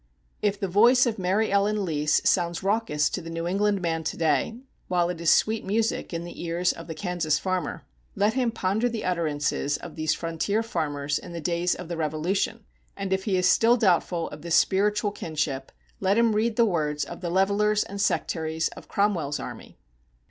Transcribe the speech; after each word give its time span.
If 0.41 0.59
the 0.59 0.67
voice 0.67 1.05
of 1.05 1.19
Mary 1.19 1.51
Ellen 1.51 1.85
Lease 1.85 2.21
sounds 2.27 2.63
raucous 2.63 3.07
to 3.11 3.21
the 3.21 3.29
New 3.29 3.45
England 3.45 3.83
man 3.83 4.03
to 4.05 4.17
day, 4.17 4.57
while 4.87 5.09
it 5.09 5.21
is 5.21 5.29
sweet 5.31 5.63
music 5.63 6.11
in 6.11 6.23
the 6.23 6.43
ears 6.43 6.71
of 6.73 6.87
the 6.87 6.95
Kansas 6.95 7.37
farmer, 7.37 7.85
let 8.15 8.33
him 8.33 8.49
ponder 8.51 8.89
the 8.89 9.05
utterances 9.05 9.77
of 9.77 9.95
these 9.95 10.15
frontier 10.15 10.63
farmers 10.63 11.19
in 11.19 11.33
the 11.33 11.39
days 11.39 11.75
of 11.75 11.87
the 11.87 11.97
Revolution; 11.97 12.63
and 12.97 13.13
if 13.13 13.25
he 13.25 13.37
is 13.37 13.47
still 13.47 13.77
doubtful 13.77 14.27
of 14.29 14.41
this 14.41 14.55
spiritual 14.55 15.11
kinship, 15.11 15.71
let 15.99 16.17
him 16.17 16.33
read 16.35 16.55
the 16.55 16.65
words 16.65 17.03
of 17.05 17.21
the 17.21 17.29
levelers 17.29 17.83
and 17.83 18.01
sectaries 18.01 18.69
of 18.69 18.87
Cromwell's 18.87 19.39
army. 19.39 19.77